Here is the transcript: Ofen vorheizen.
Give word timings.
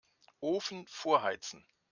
Ofen 0.41 0.87
vorheizen. 0.87 1.63